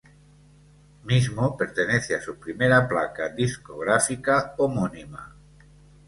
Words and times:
Mismo 1.03 1.55
pertenece 1.55 2.15
a 2.15 2.21
su 2.23 2.35
primera 2.39 2.87
placa 2.87 3.29
discográfica 3.29 4.55
homónima. 4.57 5.35